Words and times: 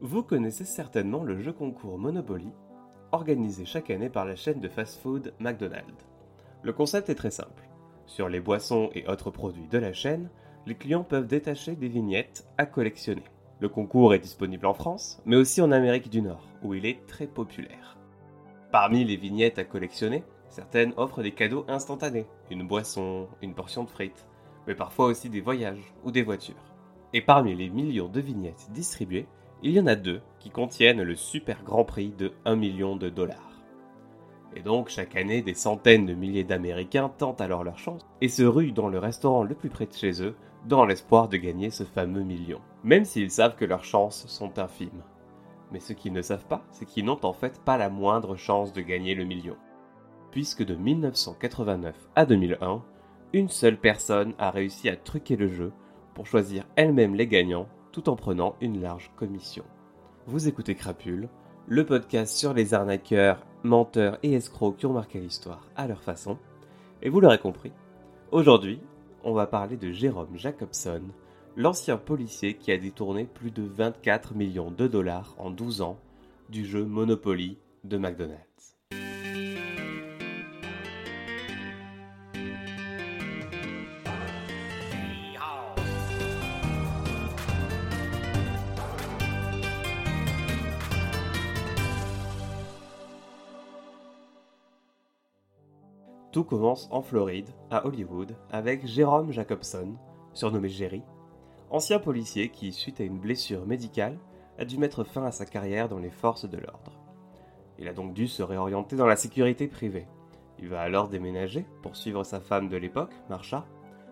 Vous 0.00 0.22
connaissez 0.22 0.64
certainement 0.64 1.24
le 1.24 1.40
jeu 1.40 1.52
concours 1.52 1.98
Monopoly, 1.98 2.52
organisé 3.10 3.64
chaque 3.64 3.90
année 3.90 4.08
par 4.08 4.24
la 4.24 4.36
chaîne 4.36 4.60
de 4.60 4.68
fast-food 4.68 5.34
McDonald's. 5.40 6.06
Le 6.62 6.72
concept 6.72 7.10
est 7.10 7.16
très 7.16 7.32
simple. 7.32 7.68
Sur 8.06 8.28
les 8.28 8.38
boissons 8.38 8.90
et 8.94 9.08
autres 9.08 9.32
produits 9.32 9.66
de 9.66 9.78
la 9.78 9.92
chaîne, 9.92 10.30
les 10.66 10.76
clients 10.76 11.02
peuvent 11.02 11.26
détacher 11.26 11.74
des 11.74 11.88
vignettes 11.88 12.46
à 12.58 12.66
collectionner. 12.66 13.24
Le 13.58 13.68
concours 13.68 14.14
est 14.14 14.20
disponible 14.20 14.66
en 14.66 14.74
France, 14.74 15.20
mais 15.26 15.34
aussi 15.34 15.60
en 15.60 15.72
Amérique 15.72 16.10
du 16.10 16.22
Nord, 16.22 16.46
où 16.62 16.74
il 16.74 16.86
est 16.86 17.04
très 17.08 17.26
populaire. 17.26 17.98
Parmi 18.70 19.04
les 19.04 19.16
vignettes 19.16 19.58
à 19.58 19.64
collectionner, 19.64 20.22
certaines 20.48 20.94
offrent 20.96 21.24
des 21.24 21.32
cadeaux 21.32 21.64
instantanés, 21.66 22.26
une 22.52 22.68
boisson, 22.68 23.26
une 23.42 23.54
portion 23.54 23.82
de 23.82 23.90
frites, 23.90 24.28
mais 24.68 24.76
parfois 24.76 25.06
aussi 25.06 25.28
des 25.28 25.40
voyages 25.40 25.92
ou 26.04 26.12
des 26.12 26.22
voitures. 26.22 26.54
Et 27.14 27.20
parmi 27.20 27.56
les 27.56 27.68
millions 27.68 28.08
de 28.08 28.20
vignettes 28.20 28.68
distribuées, 28.70 29.26
il 29.62 29.72
y 29.72 29.80
en 29.80 29.86
a 29.86 29.96
deux 29.96 30.20
qui 30.38 30.50
contiennent 30.50 31.02
le 31.02 31.16
super 31.16 31.62
grand 31.64 31.84
prix 31.84 32.10
de 32.16 32.32
1 32.44 32.56
million 32.56 32.96
de 32.96 33.08
dollars. 33.08 33.62
Et 34.54 34.60
donc 34.60 34.88
chaque 34.88 35.16
année, 35.16 35.42
des 35.42 35.54
centaines 35.54 36.06
de 36.06 36.14
milliers 36.14 36.44
d'Américains 36.44 37.10
tentent 37.18 37.40
alors 37.40 37.64
leur 37.64 37.78
chance 37.78 38.02
et 38.20 38.28
se 38.28 38.42
ruent 38.42 38.72
dans 38.72 38.88
le 38.88 38.98
restaurant 38.98 39.42
le 39.42 39.54
plus 39.54 39.68
près 39.68 39.86
de 39.86 39.92
chez 39.92 40.22
eux 40.22 40.36
dans 40.66 40.84
l'espoir 40.84 41.28
de 41.28 41.36
gagner 41.36 41.70
ce 41.70 41.84
fameux 41.84 42.22
million, 42.22 42.60
même 42.84 43.04
s'ils 43.04 43.30
savent 43.30 43.56
que 43.56 43.64
leurs 43.64 43.84
chances 43.84 44.26
sont 44.26 44.58
infimes. 44.58 45.02
Mais 45.70 45.80
ce 45.80 45.92
qu'ils 45.92 46.12
ne 46.12 46.22
savent 46.22 46.46
pas, 46.46 46.64
c'est 46.70 46.86
qu'ils 46.86 47.04
n'ont 47.04 47.24
en 47.24 47.32
fait 47.32 47.60
pas 47.64 47.76
la 47.76 47.90
moindre 47.90 48.36
chance 48.36 48.72
de 48.72 48.80
gagner 48.80 49.14
le 49.14 49.24
million. 49.24 49.56
Puisque 50.30 50.64
de 50.64 50.74
1989 50.74 51.94
à 52.16 52.26
2001, 52.26 52.82
une 53.32 53.48
seule 53.48 53.76
personne 53.76 54.34
a 54.38 54.50
réussi 54.50 54.88
à 54.88 54.96
truquer 54.96 55.36
le 55.36 55.48
jeu 55.48 55.72
pour 56.14 56.26
choisir 56.26 56.64
elle-même 56.76 57.14
les 57.14 57.26
gagnants 57.26 57.68
tout 57.92 58.08
en 58.08 58.16
prenant 58.16 58.56
une 58.60 58.80
large 58.80 59.10
commission. 59.16 59.64
Vous 60.26 60.48
écoutez 60.48 60.74
Crapule, 60.74 61.28
le 61.66 61.84
podcast 61.84 62.36
sur 62.36 62.54
les 62.54 62.74
arnaqueurs, 62.74 63.44
menteurs 63.62 64.18
et 64.22 64.32
escrocs 64.32 64.76
qui 64.76 64.86
ont 64.86 64.92
marqué 64.92 65.20
l'histoire 65.20 65.68
à 65.76 65.86
leur 65.86 66.02
façon. 66.02 66.38
Et 67.02 67.10
vous 67.10 67.20
l'aurez 67.20 67.38
compris, 67.38 67.72
aujourd'hui, 68.30 68.80
on 69.24 69.32
va 69.32 69.46
parler 69.46 69.76
de 69.76 69.90
Jérôme 69.90 70.36
Jacobson, 70.36 71.02
l'ancien 71.56 71.96
policier 71.96 72.54
qui 72.54 72.72
a 72.72 72.78
détourné 72.78 73.24
plus 73.24 73.50
de 73.50 73.62
24 73.62 74.34
millions 74.34 74.70
de 74.70 74.86
dollars 74.86 75.34
en 75.38 75.50
12 75.50 75.82
ans 75.82 75.98
du 76.48 76.64
jeu 76.64 76.84
Monopoly 76.84 77.58
de 77.84 77.98
McDonald's. 77.98 78.47
Commence 96.48 96.88
en 96.90 97.02
Floride, 97.02 97.50
à 97.70 97.86
Hollywood, 97.86 98.34
avec 98.50 98.86
Jérôme 98.86 99.30
Jacobson, 99.30 99.94
surnommé 100.32 100.68
Jerry, 100.68 101.02
ancien 101.70 101.98
policier 101.98 102.48
qui, 102.48 102.72
suite 102.72 103.00
à 103.00 103.04
une 103.04 103.18
blessure 103.18 103.66
médicale, 103.66 104.18
a 104.58 104.64
dû 104.64 104.78
mettre 104.78 105.04
fin 105.04 105.24
à 105.24 105.30
sa 105.30 105.46
carrière 105.46 105.88
dans 105.88 105.98
les 105.98 106.10
forces 106.10 106.48
de 106.48 106.56
l'ordre. 106.56 106.92
Il 107.78 107.86
a 107.86 107.92
donc 107.92 108.14
dû 108.14 108.26
se 108.26 108.42
réorienter 108.42 108.96
dans 108.96 109.06
la 109.06 109.16
sécurité 109.16 109.68
privée. 109.68 110.08
Il 110.58 110.68
va 110.68 110.80
alors 110.80 111.08
déménager, 111.08 111.64
pour 111.82 111.94
suivre 111.94 112.24
sa 112.24 112.40
femme 112.40 112.68
de 112.68 112.76
l'époque, 112.76 113.12
Marsha, 113.28 113.64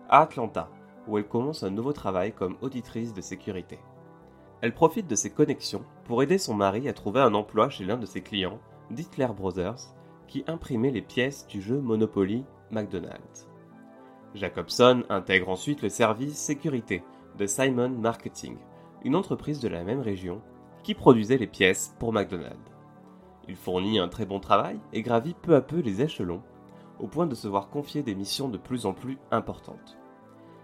à 0.07 0.21
Atlanta, 0.21 0.69
où 1.07 1.17
elle 1.17 1.27
commence 1.27 1.63
un 1.63 1.71
nouveau 1.71 1.91
travail 1.91 2.31
comme 2.31 2.55
auditrice 2.61 3.13
de 3.13 3.21
sécurité. 3.21 3.79
Elle 4.61 4.73
profite 4.73 5.07
de 5.07 5.15
ses 5.15 5.31
connexions 5.31 5.83
pour 6.05 6.23
aider 6.23 6.37
son 6.37 6.53
mari 6.53 6.87
à 6.87 6.93
trouver 6.93 7.19
un 7.19 7.33
emploi 7.33 7.69
chez 7.69 7.83
l'un 7.83 7.97
de 7.97 8.05
ses 8.05 8.21
clients, 8.21 8.59
Dietler 8.89 9.27
Brothers, 9.35 9.96
qui 10.27 10.43
imprimait 10.47 10.91
les 10.91 11.01
pièces 11.01 11.47
du 11.47 11.61
jeu 11.61 11.79
Monopoly 11.79 12.43
McDonald's. 12.71 13.47
Jacobson 14.35 15.03
intègre 15.09 15.49
ensuite 15.49 15.81
le 15.81 15.89
service 15.89 16.37
sécurité 16.37 17.03
de 17.37 17.45
Simon 17.45 17.89
Marketing, 17.89 18.57
une 19.03 19.15
entreprise 19.15 19.59
de 19.59 19.67
la 19.67 19.83
même 19.83 20.01
région 20.01 20.41
qui 20.83 20.93
produisait 20.93 21.37
les 21.37 21.47
pièces 21.47 21.95
pour 21.99 22.13
McDonald's. 22.13 22.71
Il 23.47 23.55
fournit 23.55 23.99
un 23.99 24.09
très 24.09 24.25
bon 24.25 24.39
travail 24.39 24.79
et 24.93 25.01
gravit 25.01 25.33
peu 25.33 25.55
à 25.55 25.61
peu 25.61 25.79
les 25.79 26.01
échelons, 26.01 26.41
au 26.99 27.07
point 27.07 27.27
de 27.27 27.35
se 27.35 27.47
voir 27.47 27.69
confier 27.69 28.03
des 28.03 28.15
missions 28.15 28.49
de 28.49 28.57
plus 28.57 28.85
en 28.85 28.93
plus 28.93 29.17
importantes. 29.31 29.97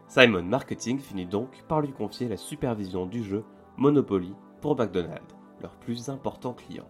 Simon 0.08 0.44
Marketing 0.44 1.00
finit 1.00 1.26
donc 1.26 1.64
par 1.68 1.82
lui 1.82 1.92
confier 1.92 2.28
la 2.28 2.38
supervision 2.38 3.06
du 3.06 3.24
jeu 3.24 3.44
Monopoly 3.78 4.34
pour 4.62 4.78
McDonald's, 4.78 5.36
leur 5.62 5.76
plus 5.78 6.10
important 6.10 6.54
client. 6.54 6.88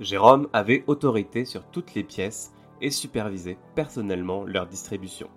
Jérôme 0.00 0.48
avait 0.52 0.84
autorité 0.86 1.44
sur 1.44 1.64
toutes 1.64 1.94
les 1.94 2.04
pièces 2.04 2.52
et 2.80 2.90
supervisait 2.90 3.58
personnellement 3.74 4.44
leur 4.44 4.66
distribution. 4.66 5.28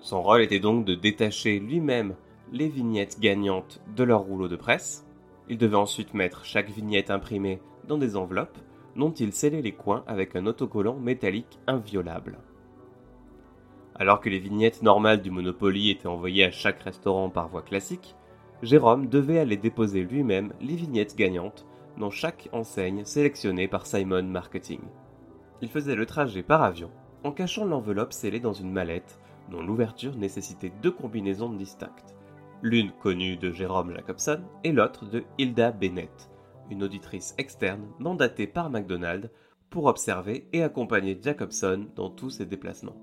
Son 0.00 0.22
rôle 0.22 0.42
était 0.42 0.58
donc 0.58 0.84
de 0.84 0.94
détacher 0.94 1.60
lui-même 1.60 2.16
les 2.52 2.68
vignettes 2.68 3.20
gagnantes 3.20 3.80
de 3.94 4.02
leur 4.02 4.22
rouleau 4.22 4.48
de 4.48 4.56
presse. 4.56 5.06
Il 5.48 5.58
devait 5.58 5.76
ensuite 5.76 6.14
mettre 6.14 6.44
chaque 6.44 6.70
vignette 6.70 7.10
imprimée 7.10 7.60
dans 7.86 7.98
des 7.98 8.16
enveloppes 8.16 8.58
dont 8.96 9.12
il 9.12 9.32
scellait 9.32 9.62
les 9.62 9.72
coins 9.72 10.02
avec 10.08 10.34
un 10.34 10.46
autocollant 10.46 10.96
métallique 10.96 11.60
inviolable. 11.68 12.38
Alors 13.94 14.20
que 14.20 14.30
les 14.30 14.40
vignettes 14.40 14.82
normales 14.82 15.22
du 15.22 15.30
Monopoly 15.30 15.90
étaient 15.90 16.08
envoyées 16.08 16.44
à 16.44 16.50
chaque 16.50 16.80
restaurant 16.82 17.30
par 17.30 17.48
voie 17.48 17.62
classique, 17.62 18.16
Jérôme 18.62 19.06
devait 19.06 19.38
aller 19.38 19.56
déposer 19.56 20.02
lui-même 20.02 20.52
les 20.60 20.74
vignettes 20.74 21.16
gagnantes 21.16 21.66
dans 21.98 22.10
chaque 22.10 22.48
enseigne 22.52 23.04
sélectionnée 23.04 23.68
par 23.68 23.86
Simon 23.86 24.22
Marketing. 24.22 24.80
Il 25.62 25.68
faisait 25.68 25.94
le 25.94 26.06
trajet 26.06 26.42
par 26.42 26.62
avion 26.62 26.90
en 27.24 27.32
cachant 27.32 27.64
l'enveloppe 27.64 28.12
scellée 28.12 28.40
dans 28.40 28.52
une 28.52 28.72
mallette 28.72 29.18
dont 29.50 29.62
l'ouverture 29.62 30.16
nécessitait 30.16 30.72
deux 30.82 30.90
combinaisons 30.90 31.52
distinctes, 31.52 32.14
l'une 32.62 32.92
connue 33.02 33.36
de 33.36 33.50
Jérôme 33.50 33.92
Jacobson 33.94 34.40
et 34.64 34.72
l'autre 34.72 35.06
de 35.06 35.24
Hilda 35.38 35.72
Bennett, 35.72 36.30
une 36.70 36.82
auditrice 36.82 37.34
externe 37.38 37.88
mandatée 37.98 38.46
par 38.46 38.70
McDonald 38.70 39.30
pour 39.70 39.86
observer 39.86 40.48
et 40.52 40.62
accompagner 40.62 41.18
Jacobson 41.20 41.86
dans 41.94 42.10
tous 42.10 42.30
ses 42.30 42.46
déplacements. 42.46 42.96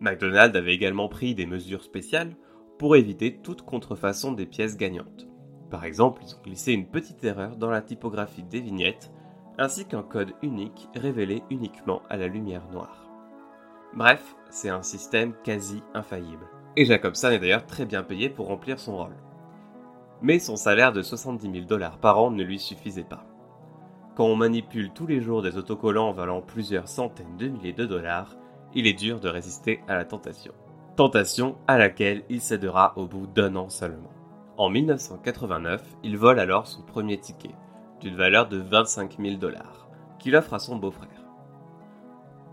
McDonald 0.00 0.54
avait 0.56 0.74
également 0.74 1.08
pris 1.08 1.34
des 1.34 1.46
mesures 1.46 1.82
spéciales 1.82 2.36
pour 2.78 2.96
éviter 2.96 3.40
toute 3.40 3.62
contrefaçon 3.62 4.32
des 4.32 4.46
pièces 4.46 4.76
gagnantes. 4.76 5.28
Par 5.70 5.84
exemple, 5.84 6.22
ils 6.24 6.34
ont 6.34 6.42
glissé 6.42 6.72
une 6.72 6.86
petite 6.86 7.24
erreur 7.24 7.56
dans 7.56 7.70
la 7.70 7.82
typographie 7.82 8.42
des 8.42 8.60
vignettes, 8.60 9.10
ainsi 9.58 9.86
qu'un 9.86 10.02
code 10.02 10.32
unique 10.42 10.88
révélé 10.94 11.42
uniquement 11.50 12.02
à 12.10 12.16
la 12.16 12.26
lumière 12.26 12.66
noire. 12.72 13.08
Bref, 13.94 14.34
c'est 14.50 14.68
un 14.68 14.82
système 14.82 15.34
quasi 15.44 15.82
infaillible. 15.94 16.46
Et 16.76 16.84
Jacobson 16.84 17.30
est 17.30 17.38
d'ailleurs 17.38 17.66
très 17.66 17.86
bien 17.86 18.02
payé 18.02 18.28
pour 18.28 18.48
remplir 18.48 18.80
son 18.80 18.96
rôle. 18.96 19.16
Mais 20.22 20.38
son 20.38 20.56
salaire 20.56 20.92
de 20.92 21.02
70 21.02 21.52
000 21.52 21.64
dollars 21.66 21.98
par 21.98 22.18
an 22.18 22.30
ne 22.30 22.42
lui 22.42 22.58
suffisait 22.58 23.04
pas. 23.04 23.24
Quand 24.16 24.26
on 24.26 24.36
manipule 24.36 24.90
tous 24.92 25.06
les 25.06 25.20
jours 25.20 25.42
des 25.42 25.56
autocollants 25.56 26.12
valant 26.12 26.40
plusieurs 26.40 26.88
centaines 26.88 27.36
de 27.36 27.48
milliers 27.48 27.72
de 27.72 27.86
dollars, 27.86 28.36
il 28.74 28.86
est 28.86 28.94
dur 28.94 29.20
de 29.20 29.28
résister 29.28 29.80
à 29.86 29.94
la 29.94 30.04
tentation. 30.04 30.52
Tentation 30.96 31.56
à 31.66 31.78
laquelle 31.78 32.24
il 32.28 32.40
cédera 32.40 32.92
au 32.96 33.06
bout 33.06 33.26
d'un 33.26 33.54
an 33.56 33.68
seulement. 33.68 34.10
En 34.56 34.70
1989, 34.70 35.82
il 36.04 36.16
vole 36.16 36.38
alors 36.38 36.68
son 36.68 36.82
premier 36.82 37.18
ticket, 37.18 37.56
d'une 38.00 38.14
valeur 38.14 38.48
de 38.48 38.58
25 38.58 39.16
000 39.18 39.36
dollars, 39.36 39.88
qu'il 40.20 40.36
offre 40.36 40.54
à 40.54 40.60
son 40.60 40.76
beau-frère. 40.76 41.08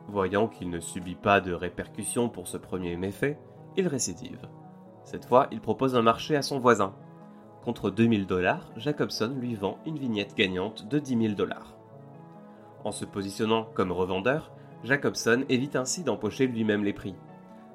Voyant 0.07 0.47
qu'il 0.47 0.71
ne 0.71 0.79
subit 0.79 1.13
pas 1.13 1.41
de 1.41 1.53
répercussions 1.53 2.27
pour 2.27 2.47
ce 2.47 2.57
premier 2.57 2.95
méfait, 2.95 3.37
il 3.77 3.87
récidive. 3.87 4.49
Cette 5.03 5.25
fois, 5.25 5.45
il 5.51 5.61
propose 5.61 5.95
un 5.95 6.01
marché 6.01 6.35
à 6.35 6.41
son 6.41 6.57
voisin. 6.57 6.95
Contre 7.63 7.91
2000 7.91 8.25
dollars, 8.25 8.71
Jacobson 8.77 9.35
lui 9.39 9.53
vend 9.53 9.77
une 9.85 9.99
vignette 9.99 10.35
gagnante 10.35 10.87
de 10.87 10.97
10 10.97 11.21
000 11.21 11.33
dollars. 11.35 11.75
En 12.83 12.91
se 12.91 13.05
positionnant 13.05 13.67
comme 13.75 13.91
revendeur, 13.91 14.51
Jacobson 14.83 15.45
évite 15.49 15.75
ainsi 15.75 16.03
d'empocher 16.03 16.47
lui-même 16.47 16.83
les 16.83 16.93
prix. 16.93 17.15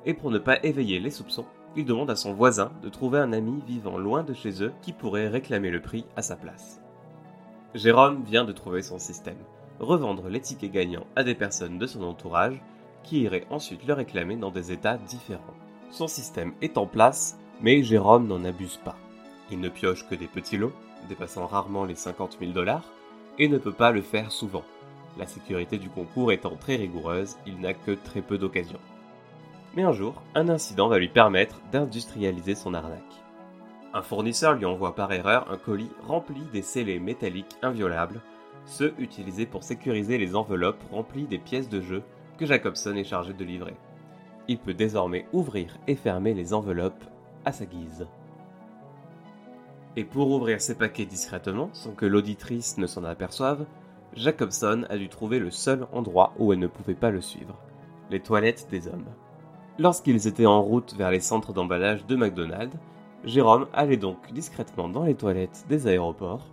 Et 0.05 0.15
pour 0.15 0.33
ne 0.33 0.39
pas 0.39 0.59
éveiller 0.65 0.99
les 0.99 1.11
soupçons, 1.11 1.47
il 1.77 1.85
demande 1.85 2.11
à 2.11 2.17
son 2.17 2.33
voisin 2.33 2.73
de 2.83 2.89
trouver 2.89 3.19
un 3.19 3.33
ami 3.33 3.63
vivant 3.67 3.99
loin 3.99 4.23
de 4.23 4.33
chez 4.33 4.63
eux 4.63 4.73
qui 4.81 4.93
pourrait 4.93 5.29
réclamer 5.29 5.71
le 5.71 5.83
prix 5.83 6.07
à 6.17 6.23
sa 6.23 6.35
place. 6.35 6.81
Jérôme 7.75 8.23
vient 8.25 8.45
de 8.45 8.53
trouver 8.53 8.81
son 8.83 8.99
système, 8.99 9.37
revendre 9.79 10.29
les 10.29 10.41
tickets 10.41 10.73
gagnants 10.73 11.07
à 11.17 11.23
des 11.23 11.35
personnes 11.35 11.79
de 11.79 11.87
son 11.87 12.03
entourage 12.03 12.63
qui 13.03 13.21
iraient 13.21 13.47
ensuite 13.51 13.87
le 13.87 13.93
réclamer 13.93 14.37
dans 14.37 14.51
des 14.51 14.73
états 14.73 14.97
différents. 14.97 15.43
Son 15.91 16.09
système 16.09 16.55
est 16.63 16.79
en 16.79 16.87
place, 16.87 17.39
mais 17.61 17.83
Jérôme 17.83 18.27
n'en 18.27 18.45
abuse 18.45 18.81
pas. 18.83 18.97
Il 19.51 19.61
ne 19.61 19.69
pioche 19.69 20.09
que 20.09 20.15
des 20.15 20.27
petits 20.27 20.57
lots, 20.57 20.73
dépassant 21.09 21.47
rarement 21.47 21.85
les 21.85 21.95
50 21.95 22.39
000 22.41 22.53
dollars, 22.53 22.91
et 23.39 23.49
ne 23.49 23.59
peut 23.59 23.73
pas 23.73 23.93
le 23.93 24.03
faire 24.03 24.33
souvent. 24.33 24.65
La 25.19 25.27
sécurité 25.27 25.79
du 25.79 25.91
concours 25.91 26.33
étant 26.33 26.57
très 26.57 26.77
rigoureuse, 26.77 27.37
il 27.47 27.61
n'a 27.61 27.75
que 27.75 27.93
très 27.93 28.23
peu 28.23 28.39
d'occasions. 28.39 28.81
Mais 29.77 29.83
un 29.83 29.93
jour, 29.93 30.23
un 30.35 30.49
incident 30.49 30.89
va 30.89 30.99
lui 30.99 31.11
permettre 31.11 31.61
d'industrialiser 31.71 32.55
son 32.55 32.73
arnaque. 32.73 33.03
Un 33.93 34.01
fournisseur 34.01 34.55
lui 34.55 34.65
envoie 34.65 34.95
par 34.95 35.13
erreur 35.13 35.51
un 35.51 35.59
colis 35.59 35.91
rempli 36.07 36.41
des 36.51 36.63
scellés 36.63 36.99
métalliques 36.99 37.57
inviolables, 37.61 38.23
ceux 38.65 38.95
utilisés 38.99 39.45
pour 39.45 39.65
sécuriser 39.65 40.17
les 40.17 40.35
enveloppes 40.35 40.83
remplies 40.91 41.27
des 41.27 41.39
pièces 41.39 41.69
de 41.69 41.83
jeu 41.83 42.03
que 42.39 42.47
Jacobson 42.47 42.95
est 42.95 43.05
chargé 43.05 43.35
de 43.35 43.45
livrer. 43.45 43.77
Il 44.49 44.59
peut 44.59 44.73
désormais 44.73 45.27
ouvrir 45.35 45.77
et 45.87 45.95
fermer 45.95 46.33
les 46.33 46.55
enveloppes 46.55 47.05
à 47.45 47.53
sa 47.53 47.67
guise. 47.67 48.07
Et 49.95 50.05
pour 50.05 50.31
ouvrir 50.31 50.63
ces 50.63 50.75
paquets 50.75 51.05
discrètement, 51.05 51.69
sans 51.75 51.93
que 51.93 52.07
l'auditrice 52.07 52.79
ne 52.79 52.87
s'en 52.87 53.05
aperçoive, 53.05 53.67
Jacobson 54.15 54.87
a 54.89 54.97
dû 54.97 55.11
trouver 55.11 55.39
le 55.39 55.51
seul 55.51 55.87
endroit 55.93 56.33
où 56.39 56.55
elle 56.55 56.61
ne 56.61 56.67
pouvait 56.67 56.95
pas 56.95 57.11
le 57.11 57.21
suivre, 57.21 57.59
les 58.11 58.21
toilettes 58.21 58.69
des 58.71 58.89
hommes. 58.89 59.07
Lorsqu'ils 59.79 60.27
étaient 60.27 60.47
en 60.47 60.63
route 60.63 60.95
vers 60.95 61.11
les 61.11 61.21
centres 61.21 61.53
d'emballage 61.53 62.07
de 62.07 62.17
McDonald's, 62.17 62.79
Jérôme 63.25 63.67
allait 63.75 63.99
donc 63.99 64.33
discrètement 64.33 64.89
dans 64.89 65.05
les 65.05 65.15
toilettes 65.15 65.67
des 65.69 65.87
aéroports 65.87 66.47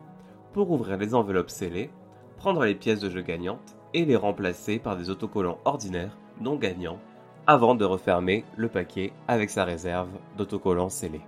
pour 0.51 0.71
ouvrir 0.71 0.97
les 0.97 1.15
enveloppes 1.15 1.49
scellées, 1.49 1.89
prendre 2.35 2.65
les 2.65 2.75
pièces 2.75 2.99
de 2.99 3.09
jeu 3.09 3.21
gagnantes 3.21 3.77
et 3.93 4.03
les 4.03 4.17
remplacer 4.17 4.77
par 4.77 4.97
des 4.97 5.09
autocollants 5.09 5.59
ordinaires 5.63 6.17
non 6.41 6.57
gagnants 6.57 6.99
avant 7.47 7.75
de 7.75 7.85
refermer 7.85 8.43
le 8.57 8.67
paquet 8.67 9.13
avec 9.29 9.49
sa 9.49 9.63
réserve 9.63 10.09
d'autocollants 10.37 10.89
scellés. 10.89 11.21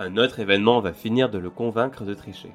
Un 0.00 0.16
autre 0.16 0.40
événement 0.40 0.80
va 0.80 0.92
finir 0.92 1.30
de 1.30 1.38
le 1.38 1.50
convaincre 1.50 2.04
de 2.04 2.14
tricher. 2.14 2.52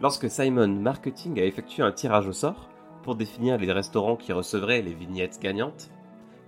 Lorsque 0.00 0.30
Simon 0.30 0.68
Marketing 0.68 1.38
a 1.38 1.44
effectué 1.44 1.82
un 1.82 1.92
tirage 1.92 2.28
au 2.28 2.32
sort 2.32 2.70
pour 3.02 3.14
définir 3.14 3.58
les 3.58 3.70
restaurants 3.70 4.16
qui 4.16 4.32
recevraient 4.32 4.82
les 4.82 4.94
vignettes 4.94 5.38
gagnantes, 5.40 5.90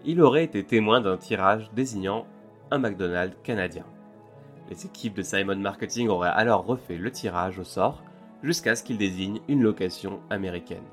il 0.05 0.21
aurait 0.21 0.45
été 0.45 0.65
témoin 0.65 1.01
d'un 1.01 1.17
tirage 1.17 1.71
désignant 1.73 2.27
un 2.71 2.79
McDonald's 2.79 3.37
canadien. 3.43 3.85
Les 4.69 4.87
équipes 4.87 5.15
de 5.15 5.23
Simon 5.23 5.57
Marketing 5.57 6.09
auraient 6.09 6.29
alors 6.29 6.67
refait 6.67 6.97
le 6.97 7.11
tirage 7.11 7.59
au 7.59 7.65
sort 7.65 8.03
jusqu'à 8.43 8.77
ce 8.77 8.83
qu'il 8.83 8.99
désigne 8.99 9.41
une 9.49 9.63
location 9.63 10.21
américaine. 10.31 10.85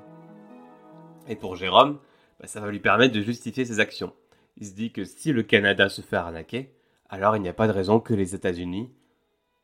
Et 1.28 1.36
pour 1.36 1.56
Jérôme, 1.56 1.98
bah, 2.40 2.46
ça 2.46 2.60
va 2.60 2.70
lui 2.70 2.80
permettre 2.80 3.14
de 3.14 3.22
justifier 3.22 3.64
ses 3.64 3.80
actions. 3.80 4.12
Il 4.56 4.66
se 4.66 4.74
dit 4.74 4.92
que 4.92 5.04
si 5.04 5.32
le 5.32 5.42
Canada 5.42 5.88
se 5.88 6.02
fait 6.02 6.16
arnaquer, 6.16 6.74
alors 7.08 7.36
il 7.36 7.42
n'y 7.42 7.48
a 7.48 7.54
pas 7.54 7.66
de 7.66 7.72
raison 7.72 8.00
que 8.00 8.14
les 8.14 8.34
États-Unis 8.34 8.92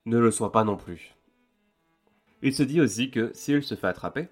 ne 0.07 0.19
le 0.19 0.31
soit 0.31 0.53
pas 0.53 0.65
non 0.65 0.77
plus. 0.77 1.15
Il 2.43 2.55
se 2.55 2.63
dit 2.63 2.81
aussi 2.81 3.11
que 3.11 3.31
s'il 3.35 3.63
se 3.63 3.75
fait 3.75 3.87
attraper, 3.87 4.29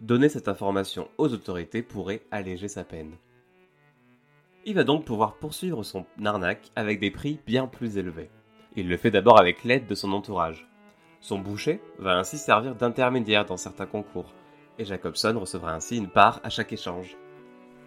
donner 0.00 0.28
cette 0.28 0.48
information 0.48 1.08
aux 1.18 1.32
autorités 1.32 1.82
pourrait 1.82 2.22
alléger 2.30 2.68
sa 2.68 2.84
peine. 2.84 3.16
Il 4.66 4.74
va 4.74 4.84
donc 4.84 5.06
pouvoir 5.06 5.34
poursuivre 5.36 5.82
son 5.82 6.04
arnaque 6.22 6.70
avec 6.76 7.00
des 7.00 7.10
prix 7.10 7.40
bien 7.46 7.66
plus 7.66 7.96
élevés. 7.96 8.30
Il 8.76 8.88
le 8.88 8.96
fait 8.98 9.10
d'abord 9.10 9.40
avec 9.40 9.64
l'aide 9.64 9.86
de 9.86 9.94
son 9.94 10.12
entourage. 10.12 10.68
Son 11.20 11.38
boucher 11.38 11.80
va 11.98 12.18
ainsi 12.18 12.36
servir 12.36 12.74
d'intermédiaire 12.74 13.46
dans 13.46 13.56
certains 13.56 13.86
concours, 13.86 14.34
et 14.78 14.84
Jacobson 14.84 15.38
recevra 15.38 15.72
ainsi 15.72 15.96
une 15.96 16.08
part 16.08 16.40
à 16.44 16.50
chaque 16.50 16.72
échange. 16.72 17.16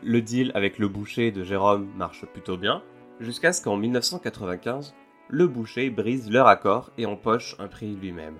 Le 0.01 0.21
deal 0.21 0.51
avec 0.55 0.79
le 0.79 0.87
boucher 0.87 1.31
de 1.31 1.43
Jérôme 1.43 1.89
marche 1.95 2.25
plutôt 2.25 2.57
bien, 2.57 2.81
jusqu'à 3.19 3.53
ce 3.53 3.61
qu'en 3.61 3.77
1995, 3.77 4.95
le 5.29 5.47
boucher 5.47 5.91
brise 5.91 6.29
leur 6.31 6.47
accord 6.47 6.91
et 6.97 7.05
empoche 7.05 7.55
un 7.59 7.67
prix 7.67 7.95
lui-même. 7.95 8.37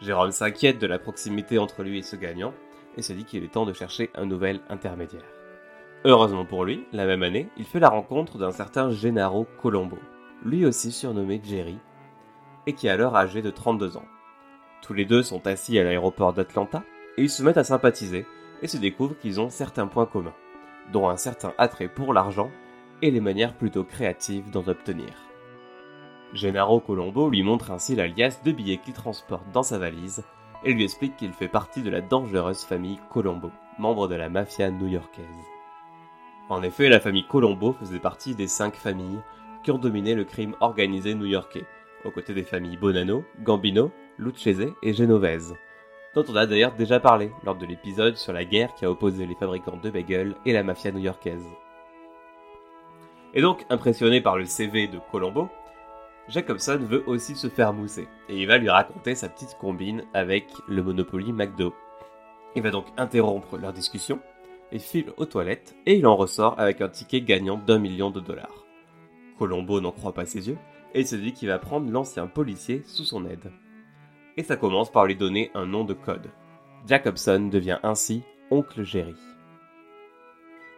Jérôme 0.00 0.32
s'inquiète 0.32 0.78
de 0.78 0.86
la 0.86 0.98
proximité 0.98 1.58
entre 1.58 1.82
lui 1.82 1.98
et 1.98 2.02
ce 2.02 2.16
gagnant 2.16 2.54
et 2.96 3.02
se 3.02 3.12
dit 3.12 3.24
qu'il 3.24 3.44
est 3.44 3.52
temps 3.52 3.66
de 3.66 3.72
chercher 3.74 4.10
un 4.14 4.24
nouvel 4.24 4.60
intermédiaire. 4.68 5.35
Heureusement 6.08 6.44
pour 6.44 6.64
lui, 6.64 6.86
la 6.92 7.04
même 7.04 7.24
année, 7.24 7.48
il 7.56 7.64
fait 7.64 7.80
la 7.80 7.88
rencontre 7.88 8.38
d'un 8.38 8.52
certain 8.52 8.92
Gennaro 8.92 9.44
Colombo, 9.60 9.98
lui 10.44 10.64
aussi 10.64 10.92
surnommé 10.92 11.40
Jerry, 11.42 11.78
et 12.68 12.74
qui 12.74 12.86
est 12.86 12.90
alors 12.90 13.16
âgé 13.16 13.42
de 13.42 13.50
32 13.50 13.96
ans. 13.96 14.04
Tous 14.82 14.94
les 14.94 15.04
deux 15.04 15.24
sont 15.24 15.44
assis 15.48 15.80
à 15.80 15.82
l'aéroport 15.82 16.32
d'Atlanta 16.32 16.84
et 17.18 17.22
ils 17.22 17.28
se 17.28 17.42
mettent 17.42 17.56
à 17.56 17.64
sympathiser 17.64 18.24
et 18.62 18.68
se 18.68 18.76
découvrent 18.76 19.18
qu'ils 19.18 19.40
ont 19.40 19.50
certains 19.50 19.88
points 19.88 20.06
communs, 20.06 20.36
dont 20.92 21.08
un 21.08 21.16
certain 21.16 21.52
attrait 21.58 21.88
pour 21.88 22.14
l'argent 22.14 22.52
et 23.02 23.10
les 23.10 23.20
manières 23.20 23.56
plutôt 23.56 23.82
créatives 23.82 24.48
d'en 24.52 24.68
obtenir. 24.68 25.12
Gennaro 26.34 26.78
Colombo 26.78 27.30
lui 27.30 27.42
montre 27.42 27.72
ainsi 27.72 27.96
la 27.96 28.06
liasse 28.06 28.44
de 28.44 28.52
billets 28.52 28.78
qu'il 28.78 28.94
transporte 28.94 29.50
dans 29.52 29.64
sa 29.64 29.78
valise 29.78 30.22
et 30.62 30.72
lui 30.72 30.84
explique 30.84 31.16
qu'il 31.16 31.32
fait 31.32 31.48
partie 31.48 31.82
de 31.82 31.90
la 31.90 32.00
dangereuse 32.00 32.62
famille 32.62 33.00
Colombo, 33.10 33.50
membre 33.80 34.06
de 34.06 34.14
la 34.14 34.28
mafia 34.28 34.70
new-yorkaise. 34.70 35.55
En 36.48 36.62
effet, 36.62 36.88
la 36.88 37.00
famille 37.00 37.26
Colombo 37.26 37.72
faisait 37.72 37.98
partie 37.98 38.36
des 38.36 38.46
cinq 38.46 38.76
familles 38.76 39.20
qui 39.64 39.72
ont 39.72 39.78
dominé 39.78 40.14
le 40.14 40.24
crime 40.24 40.54
organisé 40.60 41.14
new-yorkais, 41.14 41.66
aux 42.04 42.12
côtés 42.12 42.34
des 42.34 42.44
familles 42.44 42.76
Bonanno, 42.76 43.24
Gambino, 43.42 43.90
Lucchese 44.16 44.72
et 44.80 44.92
Genovese, 44.92 45.54
dont 46.14 46.24
on 46.28 46.36
a 46.36 46.46
d'ailleurs 46.46 46.74
déjà 46.74 47.00
parlé 47.00 47.32
lors 47.44 47.56
de 47.56 47.66
l'épisode 47.66 48.16
sur 48.16 48.32
la 48.32 48.44
guerre 48.44 48.74
qui 48.74 48.84
a 48.84 48.90
opposé 48.90 49.26
les 49.26 49.34
fabricants 49.34 49.76
de 49.76 49.90
bagels 49.90 50.36
et 50.46 50.52
la 50.52 50.62
mafia 50.62 50.92
new-yorkaise. 50.92 51.46
Et 53.34 53.42
donc, 53.42 53.66
impressionné 53.68 54.20
par 54.20 54.38
le 54.38 54.44
CV 54.44 54.86
de 54.86 55.00
Colombo, 55.10 55.48
Jacobson 56.28 56.78
veut 56.80 57.02
aussi 57.08 57.34
se 57.34 57.48
faire 57.48 57.72
mousser, 57.72 58.08
et 58.28 58.40
il 58.40 58.46
va 58.46 58.58
lui 58.58 58.70
raconter 58.70 59.16
sa 59.16 59.28
petite 59.28 59.56
combine 59.58 60.04
avec 60.14 60.46
le 60.68 60.82
Monopoly 60.82 61.32
McDo. 61.32 61.74
Il 62.54 62.62
va 62.62 62.70
donc 62.70 62.86
interrompre 62.96 63.58
leur 63.58 63.72
discussion, 63.72 64.20
et 64.72 64.78
file 64.78 65.12
aux 65.16 65.26
toilettes, 65.26 65.74
et 65.86 65.96
il 65.96 66.06
en 66.06 66.16
ressort 66.16 66.58
avec 66.58 66.80
un 66.80 66.88
ticket 66.88 67.20
gagnant 67.20 67.56
d'un 67.58 67.78
million 67.78 68.10
de 68.10 68.20
dollars. 68.20 68.64
Colombo 69.38 69.80
n'en 69.80 69.92
croit 69.92 70.14
pas 70.14 70.26
ses 70.26 70.48
yeux, 70.48 70.58
et 70.94 71.00
il 71.00 71.06
se 71.06 71.16
dit 71.16 71.32
qu'il 71.32 71.48
va 71.48 71.58
prendre 71.58 71.90
l'ancien 71.90 72.26
policier 72.26 72.82
sous 72.86 73.04
son 73.04 73.26
aide. 73.26 73.52
Et 74.36 74.42
ça 74.42 74.56
commence 74.56 74.90
par 74.90 75.06
lui 75.06 75.16
donner 75.16 75.50
un 75.54 75.66
nom 75.66 75.84
de 75.84 75.94
code. 75.94 76.30
Jacobson 76.86 77.48
devient 77.50 77.78
ainsi 77.82 78.22
Oncle 78.50 78.82
Jerry. 78.84 79.16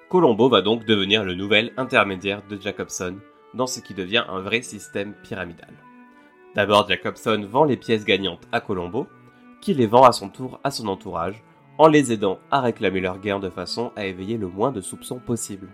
Colombo 0.08 0.48
va 0.48 0.62
donc 0.62 0.86
devenir 0.86 1.22
le 1.24 1.34
nouvel 1.34 1.72
intermédiaire 1.76 2.42
de 2.48 2.58
Jacobson, 2.60 3.18
dans 3.54 3.66
ce 3.66 3.80
qui 3.80 3.94
devient 3.94 4.24
un 4.28 4.40
vrai 4.40 4.62
système 4.62 5.14
pyramidal. 5.22 5.72
D'abord, 6.54 6.88
Jacobson 6.88 7.46
vend 7.48 7.64
les 7.64 7.76
pièces 7.76 8.04
gagnantes 8.04 8.48
à 8.52 8.60
Colombo, 8.60 9.06
qui 9.60 9.74
les 9.74 9.86
vend 9.86 10.04
à 10.04 10.12
son 10.12 10.28
tour 10.28 10.60
à 10.64 10.70
son 10.70 10.88
entourage, 10.88 11.42
en 11.78 11.86
les 11.86 12.12
aidant 12.12 12.38
à 12.50 12.60
réclamer 12.60 13.00
leur 13.00 13.20
gain 13.20 13.38
de 13.38 13.48
façon 13.48 13.92
à 13.96 14.04
éveiller 14.04 14.36
le 14.36 14.48
moins 14.48 14.72
de 14.72 14.80
soupçons 14.80 15.20
possible. 15.20 15.68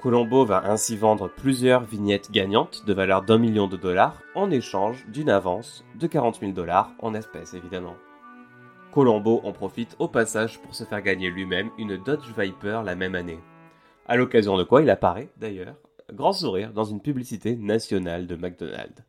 Colombo 0.00 0.44
va 0.44 0.70
ainsi 0.70 0.96
vendre 0.96 1.28
plusieurs 1.28 1.82
vignettes 1.82 2.30
gagnantes 2.30 2.86
de 2.86 2.94
valeur 2.94 3.22
d'un 3.22 3.38
million 3.38 3.66
de 3.66 3.76
dollars 3.76 4.22
en 4.36 4.48
échange 4.50 5.04
d'une 5.08 5.28
avance 5.28 5.84
de 5.96 6.06
40 6.06 6.38
000 6.38 6.52
dollars 6.52 6.92
en 7.00 7.14
espèces 7.14 7.54
évidemment. 7.54 7.96
Colombo 8.92 9.40
en 9.42 9.52
profite 9.52 9.96
au 9.98 10.06
passage 10.06 10.60
pour 10.60 10.74
se 10.74 10.84
faire 10.84 11.02
gagner 11.02 11.30
lui-même 11.30 11.70
une 11.78 11.96
Dodge 11.96 12.32
Viper 12.38 12.82
la 12.84 12.94
même 12.94 13.16
année. 13.16 13.40
À 14.06 14.16
l'occasion 14.16 14.56
de 14.56 14.62
quoi 14.62 14.82
il 14.82 14.88
apparaît, 14.88 15.28
d'ailleurs, 15.36 15.74
grand 16.12 16.32
sourire 16.32 16.72
dans 16.72 16.84
une 16.84 17.02
publicité 17.02 17.56
nationale 17.56 18.26
de 18.26 18.36
McDonald's. 18.36 19.04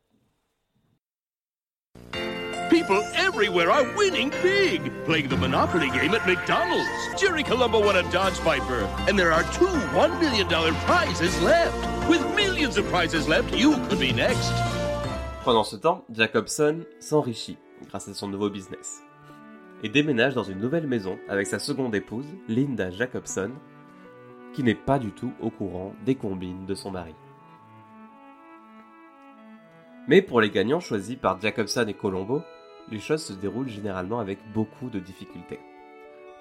Everywhere 2.90 3.70
are 3.70 3.86
winning 3.96 4.32
big, 4.42 4.92
playing 5.06 5.30
the 5.30 5.38
Monopoly 5.38 5.92
game 5.92 6.16
at 6.16 6.26
McDonald's. 6.26 6.90
Jerry 7.20 7.44
Colombo 7.44 7.80
won 7.80 7.96
a 7.98 8.12
Dodge 8.12 8.40
Viper, 8.40 8.88
and 9.08 9.18
there 9.18 9.32
are 9.32 9.44
two 9.54 9.68
$1 9.68 10.20
million 10.20 10.48
prizes 10.48 11.40
left. 11.42 12.10
With 12.10 12.26
millions 12.36 12.78
of 12.78 12.88
prizes 12.88 13.28
left, 13.28 13.54
you 13.56 13.76
could 13.90 14.00
be 14.00 14.12
next. 14.12 14.52
Pendant 15.46 15.64
ce 15.64 15.76
temps, 15.76 16.04
Jacobson 16.12 16.84
s'enrichit 17.00 17.58
grâce 17.90 18.08
à 18.08 18.16
son 18.16 18.28
nouveau 18.28 18.50
business 18.50 19.04
et 19.84 19.90
déménage 19.90 20.34
dans 20.34 20.44
une 20.44 20.60
nouvelle 20.60 20.88
maison 20.88 21.20
avec 21.30 21.46
sa 21.46 21.60
seconde 21.60 21.94
épouse, 21.94 22.26
Linda 22.48 22.90
Jacobson, 22.90 23.52
qui 24.54 24.64
n'est 24.64 24.74
pas 24.74 24.98
du 24.98 25.12
tout 25.12 25.32
au 25.42 25.52
courant 25.52 25.94
des 26.06 26.16
combines 26.16 26.66
de 26.66 26.74
son 26.74 26.90
mari. 26.90 27.14
Mais 30.08 30.24
pour 30.24 30.42
les 30.42 30.50
gagnants 30.50 30.80
choisis 30.80 31.16
par 31.16 31.40
Jacobson 31.40 31.86
et 31.88 31.94
Colombo, 31.94 32.42
les 32.92 33.00
choses 33.00 33.24
se 33.24 33.34
déroulent 33.34 33.70
généralement 33.70 34.20
avec 34.20 34.40
beaucoup 34.54 34.90
de 34.90 35.00
difficultés. 35.00 35.60